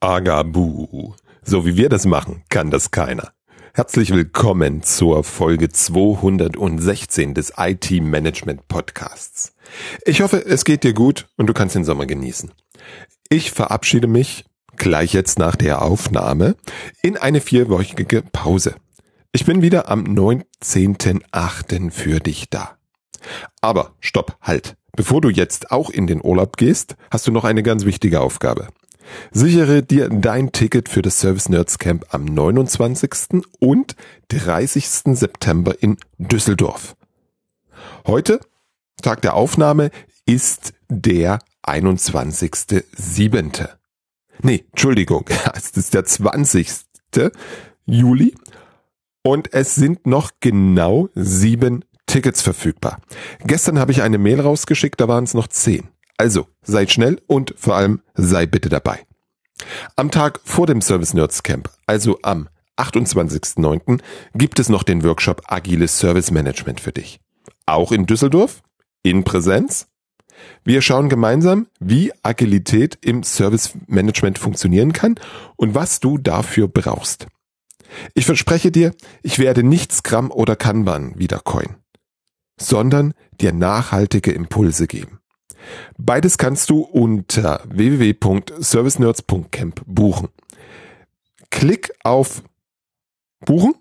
[0.00, 1.14] Agabu.
[1.42, 3.32] So wie wir das machen, kann das keiner.
[3.74, 9.54] Herzlich willkommen zur Folge 216 des IT Management Podcasts.
[10.04, 12.52] Ich hoffe, es geht dir gut und du kannst den Sommer genießen.
[13.28, 14.44] Ich verabschiede mich
[14.76, 16.54] gleich jetzt nach der Aufnahme
[17.02, 18.76] in eine vierwöchige Pause.
[19.32, 21.90] Ich bin wieder am 19.8.
[21.90, 22.78] für dich da.
[23.60, 24.76] Aber stopp, halt.
[24.96, 28.68] Bevor du jetzt auch in den Urlaub gehst, hast du noch eine ganz wichtige Aufgabe.
[29.30, 33.42] Sichere dir dein Ticket für das Service Nerds Camp am 29.
[33.58, 33.96] und
[34.28, 35.16] 30.
[35.16, 36.96] September in Düsseldorf.
[38.06, 38.40] Heute,
[39.02, 39.90] Tag der Aufnahme,
[40.26, 43.68] ist der 21.7.
[44.42, 46.68] Nee, Entschuldigung, es ist der 20.
[47.86, 48.34] Juli
[49.22, 53.00] und es sind noch genau sieben Tickets verfügbar.
[53.44, 55.88] Gestern habe ich eine Mail rausgeschickt, da waren es noch zehn.
[56.18, 59.06] Also seid schnell und vor allem sei bitte dabei.
[59.96, 64.00] Am Tag vor dem Service Nerds Camp, also am 28.09.,
[64.34, 67.20] gibt es noch den Workshop Agiles Service Management für dich.
[67.66, 68.62] Auch in Düsseldorf,
[69.02, 69.86] in Präsenz.
[70.64, 75.16] Wir schauen gemeinsam, wie Agilität im Service Management funktionieren kann
[75.56, 77.26] und was du dafür brauchst.
[78.14, 81.76] Ich verspreche dir, ich werde nicht Scrum oder Kanban wiedercoin,
[82.60, 85.20] sondern dir nachhaltige Impulse geben.
[85.96, 90.28] Beides kannst du unter www.servicenerds.camp buchen.
[91.50, 92.42] Klick auf
[93.44, 93.74] Buchen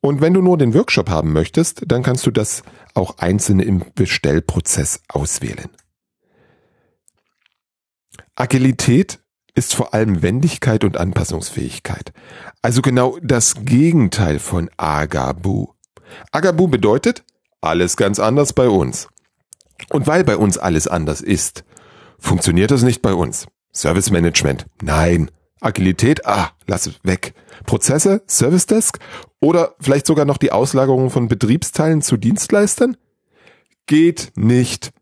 [0.00, 2.62] und wenn du nur den Workshop haben möchtest, dann kannst du das
[2.94, 5.70] auch einzelne im Bestellprozess auswählen.
[8.34, 9.20] Agilität
[9.54, 12.12] ist vor allem Wendigkeit und Anpassungsfähigkeit.
[12.62, 15.68] Also genau das Gegenteil von Agabu.
[16.30, 17.24] Agabu bedeutet
[17.60, 19.08] alles ganz anders bei uns.
[19.90, 21.64] Und weil bei uns alles anders ist,
[22.18, 23.46] funktioniert das nicht bei uns.
[23.72, 25.30] Service Management, nein.
[25.60, 27.34] Agilität, ah, lass es weg.
[27.64, 28.98] Prozesse, Service Desk
[29.40, 32.96] oder vielleicht sogar noch die Auslagerung von Betriebsteilen zu Dienstleistern?
[33.86, 34.92] Geht nicht,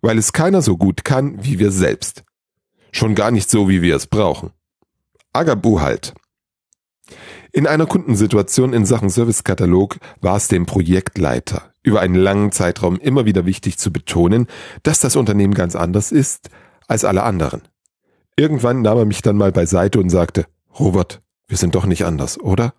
[0.00, 2.22] weil es keiner so gut kann wie wir selbst.
[2.90, 4.50] Schon gar nicht so, wie wir es brauchen.
[5.32, 6.14] Agabu halt.
[7.52, 13.24] In einer Kundensituation in Sachen Servicekatalog war es dem Projektleiter über einen langen Zeitraum immer
[13.24, 14.46] wieder wichtig zu betonen,
[14.82, 16.50] dass das Unternehmen ganz anders ist
[16.86, 17.62] als alle anderen.
[18.36, 20.46] Irgendwann nahm er mich dann mal beiseite und sagte,
[20.78, 22.74] Robert, wir sind doch nicht anders, oder?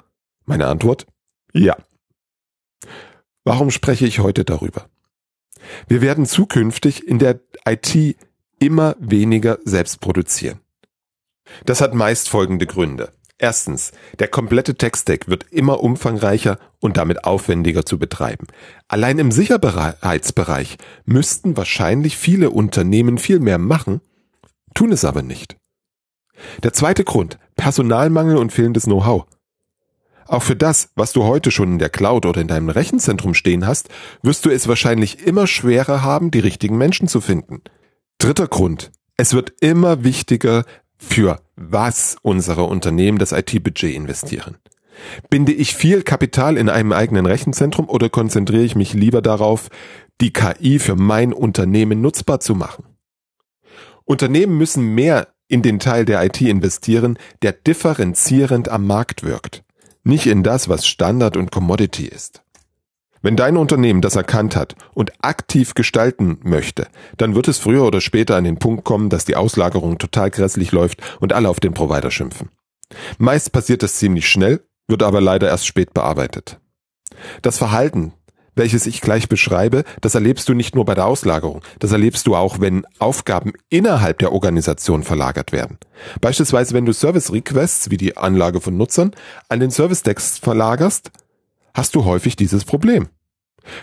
[0.46, 1.06] Meine Antwort?
[1.54, 1.76] Ja.
[3.44, 4.86] Warum spreche ich heute darüber?
[5.88, 8.16] Wir werden zukünftig in der IT
[8.60, 10.60] immer weniger selbst produzieren.
[11.66, 13.12] Das hat meist folgende Gründe.
[13.42, 18.48] Erstens, der komplette Tech-Stack wird immer umfangreicher und damit aufwendiger zu betreiben.
[18.90, 24.02] Allein im Sicherheitsbereich müssten wahrscheinlich viele Unternehmen viel mehr machen,
[24.74, 25.56] tun es aber nicht.
[26.64, 29.26] Der zweite Grund, Personalmangel und fehlendes Know-how.
[30.28, 33.66] Auch für das, was du heute schon in der Cloud oder in deinem Rechenzentrum stehen
[33.66, 33.88] hast,
[34.22, 37.62] wirst du es wahrscheinlich immer schwerer haben, die richtigen Menschen zu finden.
[38.20, 40.66] Dritter Grund, es wird immer wichtiger,
[41.00, 44.58] für was unsere Unternehmen das IT-Budget investieren.
[45.30, 49.70] Binde ich viel Kapital in einem eigenen Rechenzentrum oder konzentriere ich mich lieber darauf,
[50.22, 52.84] die KI für mein Unternehmen nutzbar zu machen?
[54.04, 59.64] Unternehmen müssen mehr in den Teil der IT investieren, der differenzierend am Markt wirkt,
[60.04, 62.44] nicht in das, was Standard und Commodity ist.
[63.22, 66.88] Wenn dein Unternehmen das erkannt hat und aktiv gestalten möchte,
[67.18, 70.72] dann wird es früher oder später an den Punkt kommen, dass die Auslagerung total grässlich
[70.72, 72.50] läuft und alle auf den Provider schimpfen.
[73.18, 76.60] Meist passiert das ziemlich schnell, wird aber leider erst spät bearbeitet.
[77.42, 78.14] Das Verhalten,
[78.56, 82.36] welches ich gleich beschreibe, das erlebst du nicht nur bei der Auslagerung, das erlebst du
[82.36, 85.78] auch, wenn Aufgaben innerhalb der Organisation verlagert werden.
[86.22, 89.12] Beispielsweise, wenn du Service Requests wie die Anlage von Nutzern
[89.50, 91.12] an den Service Decks verlagerst,
[91.80, 93.08] hast du häufig dieses Problem.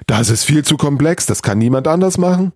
[0.07, 2.53] Das ist viel zu komplex, das kann niemand anders machen.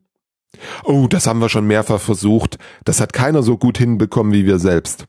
[0.84, 4.58] Oh, das haben wir schon mehrfach versucht, das hat keiner so gut hinbekommen wie wir
[4.58, 5.06] selbst.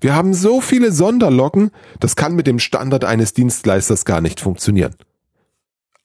[0.00, 4.94] Wir haben so viele Sonderlocken, das kann mit dem Standard eines Dienstleisters gar nicht funktionieren.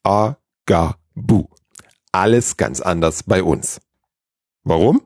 [0.03, 1.45] Agabu.
[2.11, 3.79] Alles ganz anders bei uns.
[4.63, 5.01] Warum?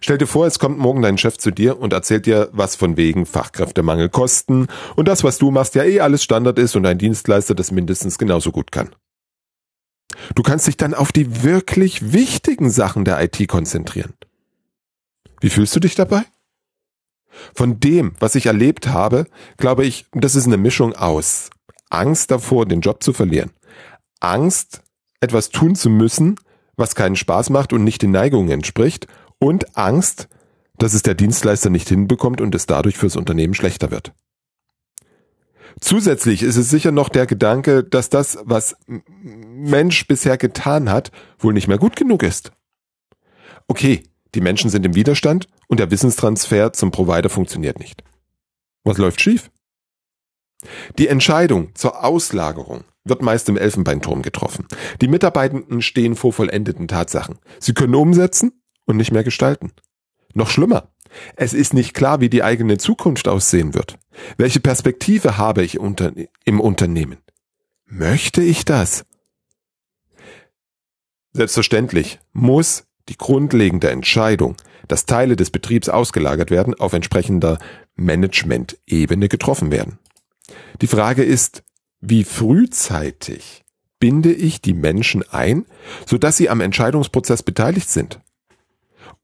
[0.00, 2.96] Stell dir vor, es kommt morgen dein Chef zu dir und erzählt dir, was von
[2.96, 6.98] wegen Fachkräftemangel kosten und das, was du machst, ja eh alles Standard ist und ein
[6.98, 8.94] Dienstleister das mindestens genauso gut kann.
[10.34, 14.14] Du kannst dich dann auf die wirklich wichtigen Sachen der IT konzentrieren.
[15.40, 16.24] Wie fühlst du dich dabei?
[17.54, 19.26] Von dem, was ich erlebt habe,
[19.56, 21.50] glaube ich, das ist eine Mischung aus
[21.90, 23.50] Angst davor, den Job zu verlieren,
[24.20, 24.82] Angst,
[25.20, 26.36] etwas tun zu müssen,
[26.76, 29.06] was keinen Spaß macht und nicht den Neigungen entspricht
[29.38, 30.28] und Angst,
[30.78, 34.12] dass es der Dienstleister nicht hinbekommt und es dadurch fürs Unternehmen schlechter wird.
[35.80, 41.52] Zusätzlich ist es sicher noch der Gedanke, dass das, was Mensch bisher getan hat, wohl
[41.52, 42.52] nicht mehr gut genug ist.
[43.66, 44.04] Okay,
[44.34, 48.04] die Menschen sind im Widerstand und der Wissenstransfer zum Provider funktioniert nicht.
[48.84, 49.50] Was läuft schief?
[50.98, 54.66] Die Entscheidung zur Auslagerung wird meist im Elfenbeinturm getroffen.
[55.00, 57.38] Die Mitarbeitenden stehen vor vollendeten Tatsachen.
[57.58, 59.72] Sie können umsetzen und nicht mehr gestalten.
[60.34, 60.88] Noch schlimmer,
[61.36, 63.98] es ist nicht klar, wie die eigene Zukunft aussehen wird.
[64.36, 66.12] Welche Perspektive habe ich unter,
[66.44, 67.18] im Unternehmen?
[67.86, 69.04] Möchte ich das?
[71.32, 74.56] Selbstverständlich muss die grundlegende Entscheidung,
[74.88, 77.58] dass Teile des Betriebs ausgelagert werden, auf entsprechender
[77.96, 79.98] Management-Ebene getroffen werden.
[80.80, 81.62] Die Frage ist,
[82.00, 83.64] wie frühzeitig
[83.98, 85.66] binde ich die Menschen ein,
[86.06, 88.20] sodass sie am Entscheidungsprozess beteiligt sind?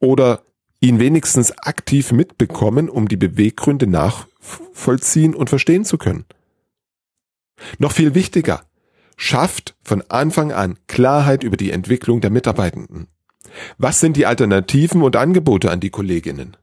[0.00, 0.43] Oder
[0.81, 6.25] ihn wenigstens aktiv mitbekommen, um die Beweggründe nachvollziehen und verstehen zu können?
[7.79, 8.64] Noch viel wichtiger,
[9.17, 13.06] schafft von Anfang an Klarheit über die Entwicklung der Mitarbeitenden.
[13.79, 16.56] Was sind die Alternativen und Angebote an die Kolleginnen?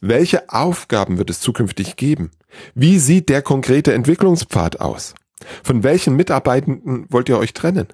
[0.00, 2.30] Welche Aufgaben wird es zukünftig geben?
[2.74, 5.14] Wie sieht der konkrete Entwicklungspfad aus?
[5.62, 7.88] Von welchen Mitarbeitenden wollt ihr euch trennen?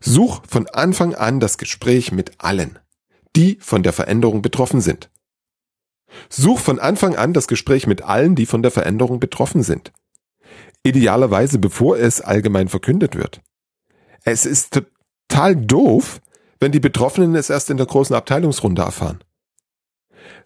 [0.00, 2.78] Such von Anfang an das Gespräch mit allen,
[3.36, 5.10] die von der Veränderung betroffen sind.
[6.28, 9.92] Such von Anfang an das Gespräch mit allen, die von der Veränderung betroffen sind.
[10.82, 13.40] Idealerweise bevor es allgemein verkündet wird.
[14.24, 14.80] Es ist
[15.28, 16.20] total doof,
[16.60, 19.22] wenn die Betroffenen es erst in der großen Abteilungsrunde erfahren.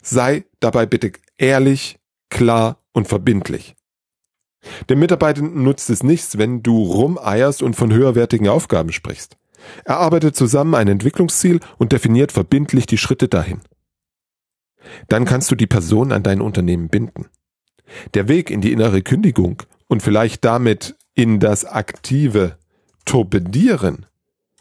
[0.03, 3.75] Sei dabei bitte ehrlich, klar und verbindlich.
[4.89, 9.37] Dem Mitarbeitenden nutzt es nichts, wenn du rumeierst und von höherwertigen Aufgaben sprichst.
[9.85, 13.61] Erarbeitet zusammen ein Entwicklungsziel und definiert verbindlich die Schritte dahin.
[15.09, 17.27] Dann kannst du die Person an dein Unternehmen binden.
[18.15, 22.59] Der Weg in die innere Kündigung und vielleicht damit in das aktive
[23.05, 24.07] Torpedieren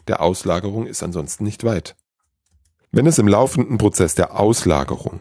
[0.08, 1.96] der Auslagerung ist ansonsten nicht weit.
[2.90, 5.20] Wenn es im laufenden Prozess der Auslagerung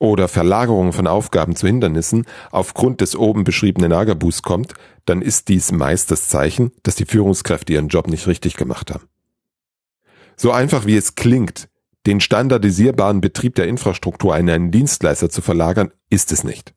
[0.00, 4.74] oder Verlagerung von Aufgaben zu Hindernissen aufgrund des oben beschriebenen Agabus kommt,
[5.04, 9.04] dann ist dies meist das Zeichen, dass die Führungskräfte ihren Job nicht richtig gemacht haben.
[10.36, 11.68] So einfach wie es klingt,
[12.06, 16.72] den standardisierbaren Betrieb der Infrastruktur an einen Dienstleister zu verlagern, ist es nicht.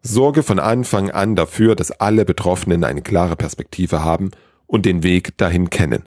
[0.00, 4.30] Sorge von Anfang an dafür, dass alle Betroffenen eine klare Perspektive haben
[4.66, 6.04] und den Weg dahin kennen.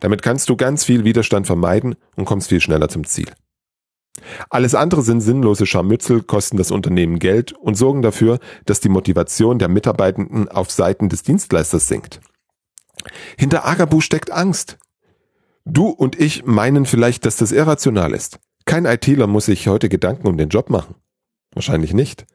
[0.00, 3.28] Damit kannst du ganz viel Widerstand vermeiden und kommst viel schneller zum Ziel.
[4.50, 9.58] Alles andere sind sinnlose Scharmützel, kosten das Unternehmen Geld und sorgen dafür, dass die Motivation
[9.58, 12.20] der Mitarbeitenden auf Seiten des Dienstleisters sinkt.
[13.36, 14.78] Hinter Agabu steckt Angst.
[15.64, 18.38] Du und ich meinen vielleicht, dass das irrational ist.
[18.64, 20.94] Kein ITler muss sich heute Gedanken um den Job machen.
[21.54, 22.26] Wahrscheinlich nicht.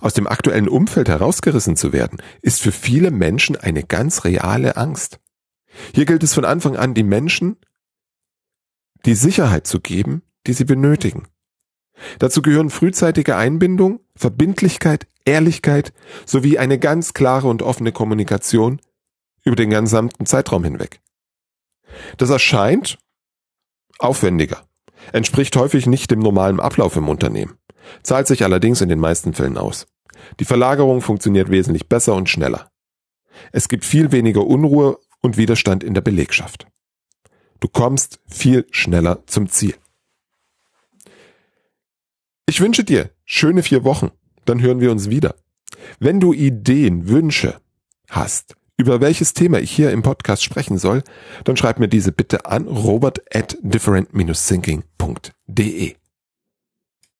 [0.00, 5.20] Aus dem aktuellen Umfeld herausgerissen zu werden, ist für viele Menschen eine ganz reale Angst.
[5.94, 7.56] Hier gilt es von Anfang an, die Menschen
[9.06, 11.24] die Sicherheit zu geben, die sie benötigen.
[12.18, 15.92] Dazu gehören frühzeitige Einbindung, Verbindlichkeit, Ehrlichkeit
[16.24, 18.80] sowie eine ganz klare und offene Kommunikation
[19.44, 21.00] über den gesamten Zeitraum hinweg.
[22.16, 22.98] Das erscheint
[23.98, 24.64] aufwendiger,
[25.12, 27.58] entspricht häufig nicht dem normalen Ablauf im Unternehmen,
[28.02, 29.86] zahlt sich allerdings in den meisten Fällen aus.
[30.38, 32.70] Die Verlagerung funktioniert wesentlich besser und schneller.
[33.52, 36.66] Es gibt viel weniger Unruhe und Widerstand in der Belegschaft.
[37.58, 39.74] Du kommst viel schneller zum Ziel.
[42.50, 44.10] Ich wünsche dir schöne vier Wochen.
[44.44, 45.36] Dann hören wir uns wieder.
[46.00, 47.60] Wenn du Ideen, Wünsche
[48.08, 51.04] hast, über welches Thema ich hier im Podcast sprechen soll,
[51.44, 55.94] dann schreib mir diese bitte an robert at different-thinking.de.